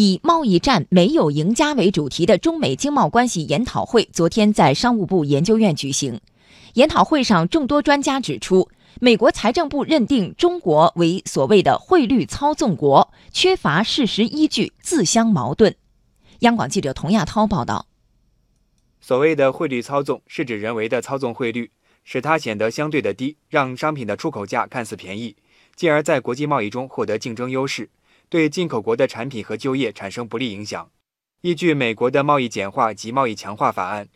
[0.00, 6.20] 以贸易战没有赢家为主题的中美经贸关系研讨会昨天在商务部研究院举行。
[6.74, 8.68] 研讨会上，众多专家指出，
[9.00, 15.74] 美国财政部认定中国为所谓的汇率操纵国，缺乏事实依据，自相矛盾。
[16.40, 17.86] 央广记者童亚涛报道。
[19.00, 21.72] 所谓的汇率操纵，是指人为的操纵汇率，
[22.04, 25.34] 使它显得相对的低，让商品的出口价看似便宜，
[25.74, 27.90] 进而在国际贸易中获得竞争优势。
[28.28, 30.90] 对进口国的产品和就业产生不利影响。
[31.42, 34.08] 依据美国的贸易简化及贸易强化法案，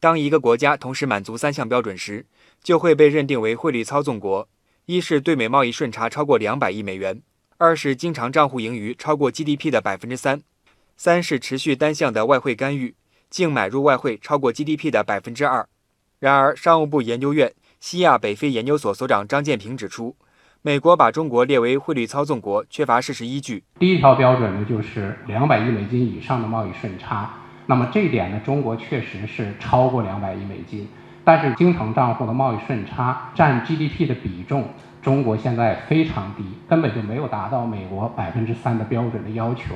[0.00, 2.26] 当一个国家同时满足三项标准时，
[2.62, 4.48] 就会被认定为汇率操纵国：
[4.86, 7.18] 一是对美贸易顺差超过两百亿美元；
[7.58, 10.38] 二是经常账户盈余超过 GDP 的百分之三；
[10.96, 12.94] 三是持续单向的外汇干预，
[13.28, 15.68] 净买入外汇超过 GDP 的百分之二。
[16.18, 20.16] 然而，商务部研究院西亚北非研究所所长张建平指出。
[20.62, 23.64] 美国把中国列为汇率操纵国，缺乏事实依据。
[23.78, 27.30] 第一条标准呢，就是两百亿美金以上的贸易顺差。
[27.64, 30.86] 那么这一点呢，中国确实是超过两百亿美金，
[31.24, 34.68] 但是经常账户的贸易顺差占 GDP 的比重，
[35.00, 39.74] 中国现在非常低，根本就没有达到美国百分之三的标准的要求。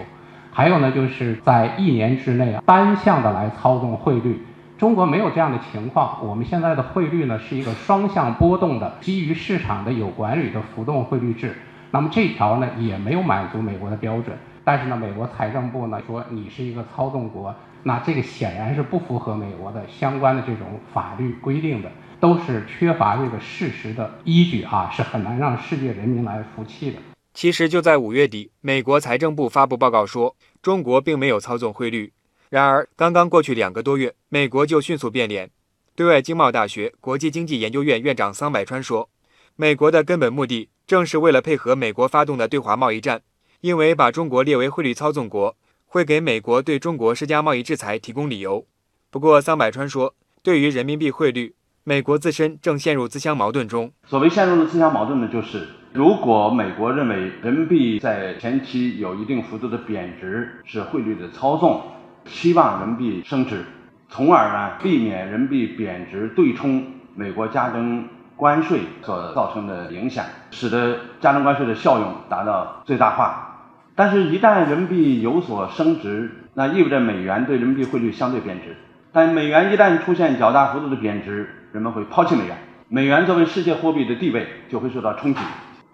[0.53, 4.45] 还有呢，就是在一年之内啊单向的来操纵汇率。
[4.77, 11.57] 中国没有这样的情况，我们现在的汇率呢是一个双向波动的，基于市场的有管理的浮动汇率制。
[11.93, 21.89] 那么这条呢也没有满足美国的标准，但是呢，美国财政部呢说你是一个操纵国，那这个显然是不符合美国的相关的这种法律规定的，
[22.19, 26.99] 都是缺乏这个事实的依据啊，是很难让世界人民来服气的。
[27.33, 32.13] 其实就在五月底，美国财政部发布报告说，中国并没有操纵汇率。
[32.51, 35.51] 然而，刚刚过去两个多月，美国就迅速变脸。
[35.97, 39.09] 对外经贸大学国际经济研究院院长桑百川说
[39.57, 43.23] ：“美国的根本目的正是为了配合美国发动的对华贸易战，
[43.61, 45.57] 因为把中国列为汇率操纵国，
[45.87, 48.67] 会给美国对中国施加贸易制裁提供理由。”
[49.11, 53.93] 不过，桑百川说：“对于人民币汇率，美国自身正陷入自相矛盾中。
[54.09, 61.81] 所谓陷入的自相矛盾呢，就是如果美国认为人民币在前期有一定幅度的贬值是汇率的操纵。”
[62.27, 63.65] 希望人民币升值，
[64.09, 73.51] 从而呢避免人民币贬值对冲美国加征关税所造成的影响，使得加征关税的效用达到最大化。
[73.95, 78.77] 但是，一旦人民币有所升值，那意味着美元对人民币汇率相对贬值。
[79.13, 82.59] 但美元一旦出现较大幅度的贬值，人们会抛弃美元，
[82.89, 85.41] 美元作为世界货币的地位就会受到冲击。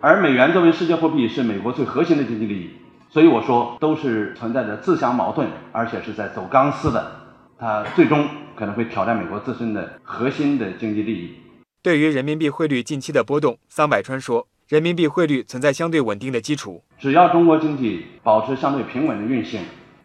[0.01, 2.71] 而美元作为世界货币是美国最核心的经济利益。
[3.13, 7.11] 所以我说，都是存在着自相矛盾，而且是在走钢丝的。
[7.59, 11.35] 它最终可能会挑战美国自身的核心的经济利益。
[11.83, 16.85] 对于人民币汇率近期的波动，桑百川说，人民币汇率存在相对稳定的基础。
[16.99, 19.61] 只要中国经济保持相对平稳的运行，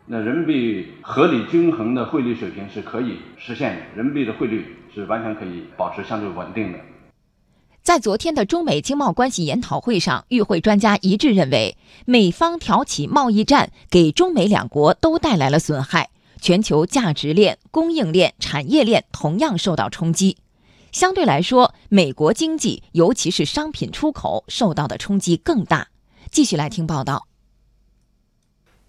[0.07, 3.81] 那人民币合理均衡的汇率水平是可以实现的。
[3.95, 6.79] 人民币的汇率是完全可以保持相对稳定的。
[7.85, 16.09] 在昨天的中美经贸关系研讨会上，与会专家一致认为，美方挑起贸易战给中美两国都带来了损害，
[16.41, 20.37] 全球价值链、供应链、产业链同样受到冲击。
[20.91, 25.89] 相对来说，美国经济尤其是商品出口受到的冲击更大。
[26.31, 27.27] 继续来听报道。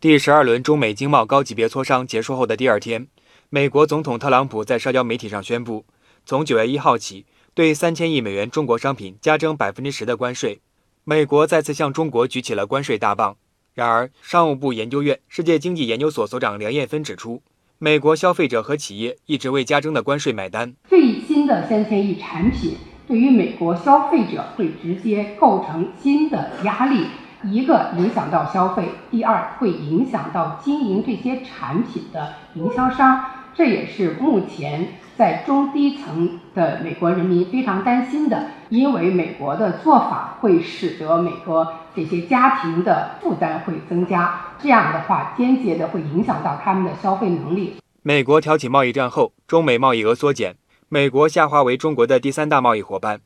[0.00, 3.08] 第十二轮中美经贸高级别磋商结束后的第二天，
[3.50, 5.84] 美国总统特朗普在社交媒体上宣布，
[6.24, 7.26] 从九月一号起。
[7.56, 10.60] 对三千亿美元中国商品加征百分之十的关税，
[11.04, 13.34] 美国再次向中国举起了关税大棒。
[13.72, 17.40] 然而，商务部研究院世界经济研究所所长梁艳芬指出，
[17.78, 20.74] 美国消费者和企业一直为加征的关税买单。
[20.90, 22.76] 最新的三千亿产品
[23.08, 27.06] 对于美国消费者会直接构成新的压力，
[27.42, 33.24] 一个影响到消费，第二会影响到经营这些产品的营销商。
[33.54, 47.76] 这也是目前在中低层的美国人民非常担心的，因为美国的做法会使得美国这些家庭的负担会增加，这样的话间接的会影响到他们的消费能力。
[48.02, 50.54] 美国挑起贸易战后，中美贸易额缩减，
[50.88, 53.20] 美国下滑为中国的第三大贸易伙伴。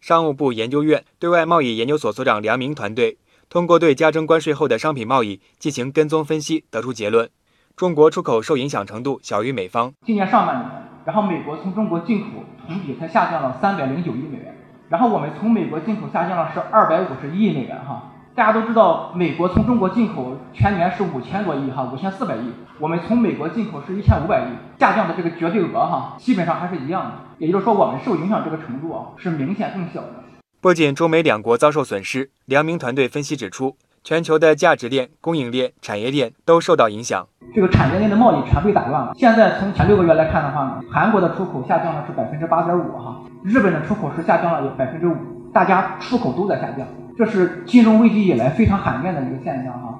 [0.00, 3.16] 商务部研究院对外贸易研究所所长梁明团队
[3.48, 7.30] 通过对加征关税后的商品贸易进行跟踪分析，得出结论。
[7.76, 9.92] 中国出口受影响程度小于美方。
[10.04, 10.70] 今年上半年，
[11.04, 12.26] 然后美国从中国进口
[12.66, 14.54] 同比才下降了三百零九亿美元，
[14.88, 18.10] 然后我们从美国进口下降了是二百五十亿美元哈。
[18.34, 27.12] 大家都知道，美国从中国进口全年是五千多亿哈，五千四百亿，我们从美国进口是一千五百亿，下降的这个绝对额哈，基本上还是一样的。
[27.38, 30.24] 也就是说，我们受影响这个程度啊，是明显更小的。
[30.60, 33.76] 不仅中美两国遭受损失，梁明团队分析指出。
[34.04, 37.26] 全球的价值链、供应链、产业链都受到影响。
[37.54, 39.14] 这个产业链的贸易全被打乱了。
[39.16, 45.16] 现在从前六个月来看的话呢，韩国的出口下降了是百分之八点五哈，日本的出口是下降了有百分之五，
[45.54, 46.86] 大家出口都在下降，
[47.16, 49.98] 这是金融危机以来非常罕见的一个现象哈。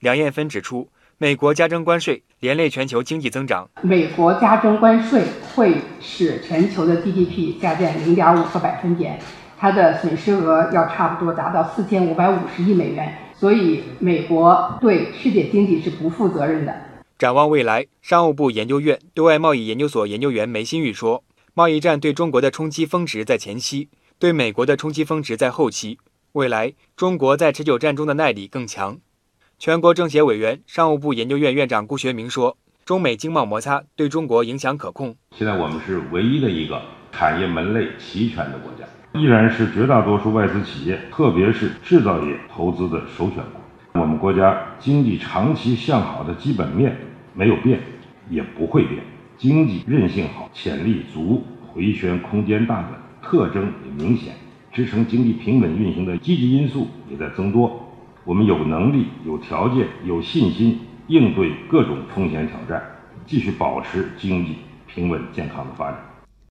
[0.00, 3.68] 梁艳芬指出，美国加征关税连累全球经济增长。
[3.82, 5.24] 美国加征关税
[5.54, 9.18] 会使全球的 GDP 下降零点五个百分点，
[9.58, 13.12] 它的损失额要差不多达到四千五百五十亿美元。
[13.38, 16.74] 所以，美国对世界经济是不负责任的。
[17.18, 21.22] 展望未来，商务部研究院对外贸易研究所研究员梅新宇说
[21.52, 23.88] ：“贸易战对中国的冲击峰值在前期，
[24.18, 25.98] 对美国的冲击峰值在后期。
[26.32, 28.98] 未来，中国在持久战中的耐力更强。”
[29.58, 35.14] 全国政协委员、商务部研究院院长顾学明说：“中美经贸摩擦对中国影响可控。
[35.36, 36.80] 现在我们是唯一的一个
[37.12, 38.86] 产业门类齐全的国家。”
[39.16, 44.00] 依然是绝大多数外资企业，特别是制造业投资的首选国。
[44.00, 46.94] 我们国家经济长期向好的基本面
[47.34, 47.80] 没有变，
[48.28, 49.02] 也不会变。
[49.38, 52.88] 经济韧性好、潜力足、回旋空间大的
[53.22, 54.34] 特征也明显，
[54.70, 57.90] 支撑经济平稳运行的积极因素也在增多。
[58.24, 62.82] 我们有能力、有条件、有信心应对各种风险挑战，
[63.24, 66.05] 继续保持经济平稳健康的发展。